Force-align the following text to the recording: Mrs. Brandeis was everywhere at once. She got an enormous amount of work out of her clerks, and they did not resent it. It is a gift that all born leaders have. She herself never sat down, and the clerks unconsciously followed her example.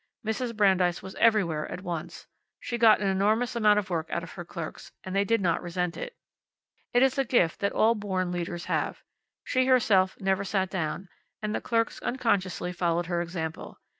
Mrs. 0.25 0.57
Brandeis 0.57 1.03
was 1.03 1.13
everywhere 1.19 1.71
at 1.71 1.81
once. 1.83 2.25
She 2.59 2.79
got 2.79 3.01
an 3.01 3.07
enormous 3.07 3.55
amount 3.55 3.77
of 3.77 3.91
work 3.91 4.09
out 4.09 4.23
of 4.23 4.31
her 4.31 4.43
clerks, 4.43 4.91
and 5.03 5.15
they 5.15 5.23
did 5.23 5.41
not 5.41 5.61
resent 5.61 5.95
it. 5.95 6.15
It 6.91 7.03
is 7.03 7.19
a 7.19 7.23
gift 7.23 7.59
that 7.59 7.73
all 7.73 7.93
born 7.93 8.31
leaders 8.31 8.65
have. 8.65 9.03
She 9.43 9.67
herself 9.67 10.19
never 10.19 10.43
sat 10.43 10.71
down, 10.71 11.07
and 11.39 11.53
the 11.53 11.61
clerks 11.61 12.01
unconsciously 12.01 12.71
followed 12.73 13.05
her 13.05 13.21
example. 13.21 13.77